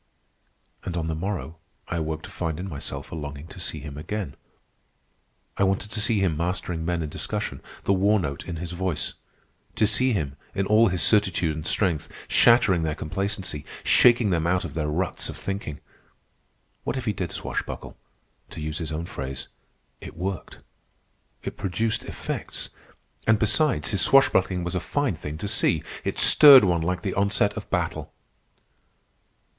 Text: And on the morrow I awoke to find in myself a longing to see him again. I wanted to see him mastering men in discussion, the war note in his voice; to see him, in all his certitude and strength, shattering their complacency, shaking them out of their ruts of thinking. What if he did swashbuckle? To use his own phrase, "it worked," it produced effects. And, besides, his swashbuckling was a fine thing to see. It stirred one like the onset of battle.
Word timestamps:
And 0.83 0.97
on 0.97 1.05
the 1.05 1.13
morrow 1.13 1.57
I 1.87 1.97
awoke 1.97 2.23
to 2.23 2.31
find 2.31 2.59
in 2.59 2.67
myself 2.67 3.11
a 3.11 3.15
longing 3.15 3.45
to 3.49 3.59
see 3.59 3.81
him 3.81 3.99
again. 3.99 4.35
I 5.57 5.63
wanted 5.63 5.91
to 5.91 5.99
see 6.01 6.19
him 6.21 6.35
mastering 6.35 6.83
men 6.83 7.03
in 7.03 7.09
discussion, 7.09 7.61
the 7.83 7.93
war 7.93 8.19
note 8.19 8.43
in 8.45 8.55
his 8.55 8.71
voice; 8.71 9.13
to 9.75 9.85
see 9.85 10.11
him, 10.11 10.37
in 10.55 10.65
all 10.65 10.87
his 10.87 11.03
certitude 11.03 11.55
and 11.55 11.67
strength, 11.67 12.09
shattering 12.27 12.81
their 12.81 12.95
complacency, 12.95 13.63
shaking 13.83 14.31
them 14.31 14.47
out 14.47 14.65
of 14.65 14.73
their 14.73 14.87
ruts 14.87 15.29
of 15.29 15.37
thinking. 15.37 15.79
What 16.83 16.97
if 16.97 17.05
he 17.05 17.13
did 17.13 17.31
swashbuckle? 17.31 17.95
To 18.49 18.59
use 18.59 18.79
his 18.79 18.91
own 18.91 19.05
phrase, 19.05 19.49
"it 19.99 20.17
worked," 20.17 20.61
it 21.43 21.57
produced 21.57 22.05
effects. 22.05 22.71
And, 23.27 23.37
besides, 23.37 23.91
his 23.91 24.01
swashbuckling 24.01 24.63
was 24.63 24.73
a 24.73 24.79
fine 24.79 25.15
thing 25.15 25.37
to 25.37 25.47
see. 25.47 25.83
It 26.03 26.17
stirred 26.17 26.63
one 26.63 26.81
like 26.81 27.03
the 27.03 27.13
onset 27.13 27.53
of 27.55 27.69
battle. 27.69 28.11